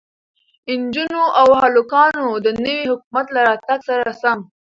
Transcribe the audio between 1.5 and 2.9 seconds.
هلکانو د نوي